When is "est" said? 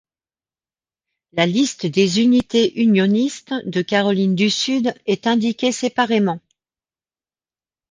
5.05-5.27